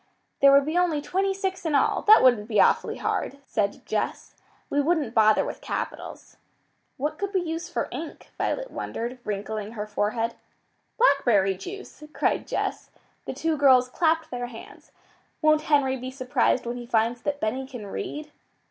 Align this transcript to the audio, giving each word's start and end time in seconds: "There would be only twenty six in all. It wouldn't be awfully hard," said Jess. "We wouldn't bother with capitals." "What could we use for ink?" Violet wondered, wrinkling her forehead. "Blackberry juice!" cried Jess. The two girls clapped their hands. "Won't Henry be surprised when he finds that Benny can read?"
"There 0.39 0.51
would 0.51 0.65
be 0.65 0.79
only 0.79 0.99
twenty 0.99 1.31
six 1.31 1.63
in 1.63 1.75
all. 1.75 2.03
It 2.07 2.23
wouldn't 2.23 2.47
be 2.47 2.59
awfully 2.59 2.97
hard," 2.97 3.37
said 3.45 3.85
Jess. 3.85 4.33
"We 4.67 4.81
wouldn't 4.81 5.13
bother 5.13 5.45
with 5.45 5.61
capitals." 5.61 6.37
"What 6.97 7.19
could 7.19 7.35
we 7.35 7.41
use 7.41 7.69
for 7.69 7.87
ink?" 7.91 8.31
Violet 8.35 8.71
wondered, 8.71 9.19
wrinkling 9.23 9.73
her 9.73 9.85
forehead. 9.85 10.33
"Blackberry 10.97 11.53
juice!" 11.55 12.01
cried 12.13 12.47
Jess. 12.47 12.89
The 13.25 13.33
two 13.33 13.55
girls 13.55 13.89
clapped 13.89 14.31
their 14.31 14.47
hands. 14.47 14.91
"Won't 15.39 15.61
Henry 15.69 15.97
be 15.97 16.09
surprised 16.09 16.65
when 16.65 16.77
he 16.77 16.87
finds 16.87 17.21
that 17.21 17.39
Benny 17.39 17.67
can 17.67 17.85
read?" 17.85 18.31